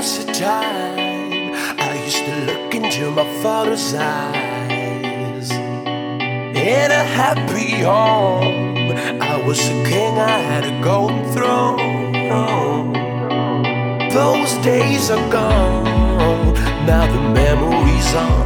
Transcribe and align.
past 0.00 0.22
a 0.22 0.32
time 0.32 1.52
I 1.78 2.02
used 2.06 2.24
to 2.24 2.34
look 2.48 2.74
into 2.74 3.10
my 3.10 3.26
father's 3.42 3.92
eyes. 3.92 5.50
In 5.50 6.90
a 7.02 7.04
happy 7.20 7.82
home 7.82 8.92
I 9.20 9.36
was 9.46 9.60
a 9.68 9.76
king, 9.90 10.18
I 10.18 10.38
had 10.50 10.64
a 10.64 10.82
golden 10.82 11.22
throne. 11.34 12.92
Those 14.08 14.52
days 14.64 15.10
are 15.10 15.30
gone. 15.30 16.54
Now 16.86 17.04
the 17.14 17.20
memories 17.40 18.14
are 18.14 18.39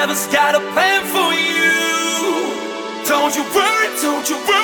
never's 0.00 0.26
got 0.28 0.54
a 0.54 0.60
plan 0.72 1.02
for 1.12 1.30
you. 1.34 3.04
Don't 3.06 3.36
you 3.36 3.44
worry, 3.54 3.88
don't 4.00 4.30
you 4.30 4.36
worry. 4.48 4.59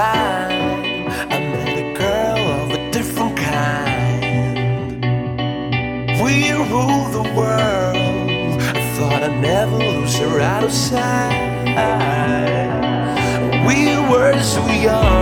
I 0.00 1.40
met 1.40 1.76
a 1.76 1.92
girl 1.98 2.38
of 2.38 2.70
a 2.70 2.90
different 2.92 3.36
kind. 3.36 5.02
We 6.22 6.52
the 7.12 7.22
world. 7.34 8.62
I 8.76 8.96
thought 8.96 9.22
I'd 9.24 9.40
never 9.40 9.76
lose 9.76 10.16
her 10.18 10.40
out 10.40 10.62
of 10.62 10.72
sight. 10.72 11.48
We 13.66 13.96
were 14.10 14.40
so 14.40 14.64
young. 14.68 15.17